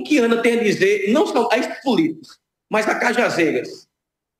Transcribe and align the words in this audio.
o 0.00 0.04
que 0.04 0.18
Ana 0.18 0.42
tem 0.42 0.58
a 0.58 0.62
dizer, 0.62 1.10
não 1.10 1.26
só 1.26 1.48
a 1.50 1.58
esses 1.58 1.80
políticos, 1.82 2.38
mas 2.70 2.88
a 2.88 2.98
Cajazeiras, 2.98 3.88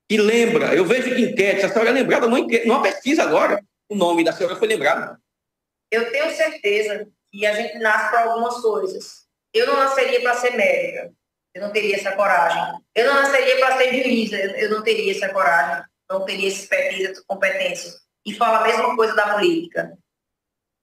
que 0.09 0.17
lembra, 0.17 0.75
eu 0.75 0.85
vejo 0.85 1.15
que 1.15 1.23
enquete, 1.23 1.65
a 1.65 1.69
senhora 1.69 1.91
é 1.91 1.93
lembrada 1.93 2.27
numa, 2.27 2.47
numa 2.65 2.83
pesquisa 2.83 3.23
agora, 3.23 3.63
o 3.89 3.95
nome 3.95 4.25
da 4.25 4.33
senhora 4.33 4.57
foi 4.57 4.69
lembrado. 4.69 5.19
Eu 5.91 6.11
tenho 6.13 6.31
certeza 6.35 7.09
que 7.31 7.47
a 7.47 7.55
gente 7.55 7.79
nasce 7.79 8.11
para 8.11 8.25
algumas 8.25 8.61
coisas. 8.61 9.27
Eu 9.53 9.67
não 9.67 9.77
nasceria 9.77 10.21
para 10.21 10.35
ser 10.35 10.57
médica, 10.57 11.13
eu 11.55 11.63
não 11.63 11.73
teria 11.73 11.97
essa 11.97 12.13
coragem. 12.13 12.81
Eu 12.95 13.07
não 13.07 13.15
nasceria 13.23 13.59
para 13.59 13.77
ser 13.77 14.03
juíza, 14.03 14.37
eu 14.37 14.71
não 14.71 14.83
teria 14.83 15.13
essa 15.13 15.29
coragem, 15.31 15.85
não 16.09 16.25
teria 16.25 16.49
essa 16.49 16.61
expertise, 16.61 17.07
essa 17.07 17.25
competência. 17.27 17.93
E 18.25 18.35
fala 18.35 18.59
a 18.59 18.63
mesma 18.63 18.95
coisa 18.95 19.15
da 19.15 19.35
política. 19.35 19.97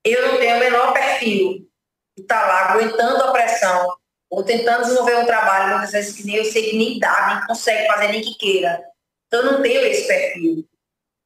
Eu 0.04 0.28
não 0.28 0.38
tenho 0.40 0.58
o 0.58 0.60
menor 0.60 0.94
perfil 0.94 1.70
de 2.18 2.24
estar 2.24 2.42
tá 2.42 2.48
lá 2.48 2.72
aguentando 2.72 3.24
a 3.24 3.32
pressão 3.32 3.98
ou 4.30 4.44
tentando 4.44 4.84
desenvolver 4.84 5.18
um 5.18 5.26
trabalho, 5.26 5.74
muitas 5.74 5.92
vezes 5.92 6.16
que 6.16 6.26
nem 6.26 6.36
eu 6.36 6.46
sei 6.46 6.72
que 6.72 6.78
nem 6.78 7.00
dá, 7.00 7.28
nem 7.28 7.48
consegue 7.48 7.88
fazer, 7.88 8.08
nem 8.10 8.22
que 8.22 8.36
queira. 8.36 8.84
Então, 9.28 9.42
eu 9.42 9.52
não 9.54 9.62
tenho 9.62 9.86
esse 9.86 10.08
perfil. 10.08 10.66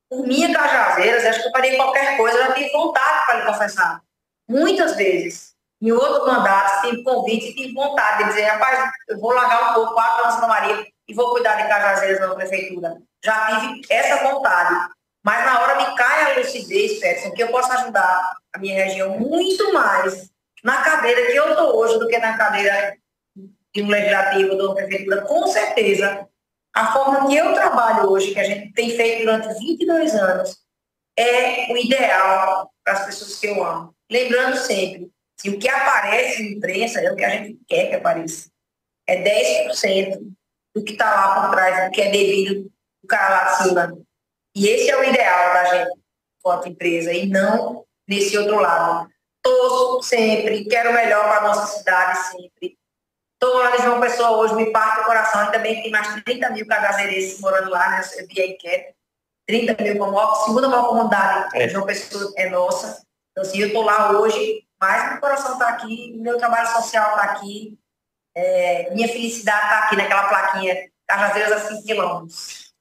Por 0.09 0.27
minha 0.27 0.53
Cajazeiras, 0.53 1.25
acho 1.25 1.41
que 1.41 1.47
eu 1.47 1.51
faria 1.51 1.75
qualquer 1.77 2.17
coisa, 2.17 2.37
eu 2.37 2.47
já 2.47 2.53
tive 2.53 2.71
vontade 2.71 3.25
para 3.25 3.39
lhe 3.39 3.45
confessar. 3.45 4.01
Muitas 4.47 4.95
vezes. 4.95 5.51
Em 5.81 5.91
outros 5.91 6.27
mandatos, 6.27 6.81
tive 6.81 7.03
convite 7.03 7.55
tive 7.55 7.73
vontade 7.73 8.19
de 8.19 8.29
dizer, 8.29 8.43
rapaz, 8.43 8.91
eu 9.07 9.19
vou 9.19 9.33
largar 9.33 9.71
um 9.71 9.73
pouco, 9.73 9.93
quatro 9.95 10.25
anos 10.25 10.39
na 10.39 10.47
Maria 10.47 10.85
e 11.07 11.13
vou 11.13 11.31
cuidar 11.31 11.55
de 11.55 11.67
Cajazeiras 11.67 12.19
na 12.19 12.35
prefeitura. 12.35 12.97
Já 13.23 13.59
tive 13.59 13.81
essa 13.89 14.23
vontade. 14.23 14.91
Mas 15.23 15.45
na 15.45 15.59
hora 15.59 15.75
me 15.75 15.95
cai 15.95 16.33
a 16.33 16.39
lucidez, 16.39 16.99
Peterson, 16.99 17.31
que 17.31 17.43
eu 17.43 17.49
posso 17.49 17.71
ajudar 17.73 18.21
a 18.53 18.59
minha 18.59 18.83
região 18.83 19.19
muito 19.19 19.73
mais 19.73 20.31
na 20.63 20.83
cadeira 20.83 21.31
que 21.31 21.37
eu 21.37 21.49
estou 21.51 21.75
hoje 21.77 21.99
do 21.99 22.07
que 22.07 22.17
na 22.17 22.37
cadeira 22.37 22.95
de 23.73 23.83
um 23.83 23.87
legislativo, 23.87 24.53
uma 24.53 24.75
prefeitura, 24.75 25.21
com 25.21 25.47
certeza, 25.47 26.27
a 26.73 26.93
forma 26.93 27.27
que 27.27 27.35
eu 27.35 27.53
trabalho 27.53 28.09
hoje, 28.09 28.33
que 28.33 28.39
a 28.39 28.43
gente 28.43 28.73
tem 28.73 28.95
feito 28.95 29.25
durante 29.25 29.47
22 29.59 30.15
anos, 30.15 30.57
é 31.17 31.71
o 31.71 31.77
ideal 31.77 32.71
para 32.83 32.93
as 32.93 33.05
pessoas 33.05 33.39
que 33.39 33.47
eu 33.47 33.63
amo. 33.63 33.95
Lembrando 34.09 34.57
sempre, 34.57 35.11
que 35.41 35.49
o 35.49 35.59
que 35.59 35.67
aparece 35.67 36.43
na 36.43 36.49
imprensa 36.49 37.01
é 37.01 37.11
o 37.11 37.15
que 37.15 37.23
a 37.23 37.29
gente 37.29 37.59
quer 37.67 37.89
que 37.89 37.95
apareça. 37.95 38.49
É 39.07 39.21
10% 39.67 40.19
do 40.75 40.83
que 40.83 40.93
está 40.93 41.13
lá 41.13 41.41
por 41.41 41.51
trás, 41.51 41.85
do 41.85 41.91
que 41.91 42.01
é 42.01 42.11
devido 42.11 42.71
do 43.01 43.07
cara 43.07 43.29
lá 43.29 43.51
de 43.51 43.63
cima. 43.63 43.97
E 44.55 44.67
esse 44.67 44.89
é 44.89 44.97
o 44.97 45.03
ideal 45.03 45.53
da 45.53 45.65
gente, 45.65 45.99
enquanto 46.39 46.69
empresa, 46.69 47.11
e 47.11 47.25
não 47.27 47.85
nesse 48.07 48.37
outro 48.37 48.59
lado 48.59 49.09
torço 49.41 50.03
sempre, 50.03 50.65
quero 50.65 50.91
o 50.91 50.93
melhor 50.93 51.23
para 51.23 51.37
a 51.37 51.47
nossa 51.47 51.77
cidade 51.77 52.17
sempre. 52.27 52.77
Estou 53.33 53.57
lá 53.57 53.75
em 53.75 53.81
João 53.81 53.99
Pessoa 53.99 54.31
hoje, 54.37 54.55
me 54.55 54.71
parte 54.71 55.01
o 55.01 55.05
coração, 55.05 55.41
ainda 55.41 55.59
bem 55.59 55.75
que 55.75 55.83
tem 55.83 55.91
mais 55.91 56.13
de 56.13 56.21
30 56.21 56.49
mil 56.51 56.67
cagazeirenses 56.67 57.39
morando 57.39 57.71
lá, 57.71 57.89
né? 57.89 58.01
Eu 58.17 58.27
vi 58.27 58.41
a 58.41 58.47
enquete. 58.47 58.95
30 59.47 59.83
mil 59.83 59.97
como 59.97 60.19
a 60.19 60.35
segunda 60.35 60.67
maior 60.67 60.89
comunidade 60.89 61.57
é. 61.57 61.67
João 61.67 61.85
Pessoa 61.85 62.31
é 62.37 62.49
nossa. 62.49 63.03
Então, 63.31 63.43
assim, 63.43 63.59
eu 63.59 63.67
estou 63.67 63.83
lá 63.83 64.11
hoje, 64.11 64.63
mas 64.79 65.11
meu 65.11 65.19
coração 65.19 65.53
está 65.53 65.69
aqui, 65.69 66.13
meu 66.17 66.37
trabalho 66.37 66.67
social 66.67 67.11
está 67.11 67.23
aqui, 67.23 67.77
é, 68.35 68.93
minha 68.93 69.07
felicidade 69.07 69.63
está 69.63 69.79
aqui 69.79 69.95
naquela 69.95 70.27
plaquinha, 70.27 70.91
Cajazeiras 71.07 71.51
a 71.51 71.67
5 71.67 71.83
quilômetros. 71.83 72.69